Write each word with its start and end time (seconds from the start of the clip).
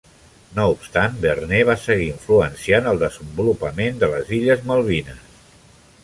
No 0.59 0.63
obstant, 0.75 1.17
Vernet 1.25 1.67
va 1.69 1.75
seguir 1.81 2.07
influenciant 2.13 2.89
el 2.93 3.01
desenvolupament 3.03 4.01
de 4.05 4.09
les 4.15 4.33
illes 4.39 4.65
Malvines. 4.71 5.69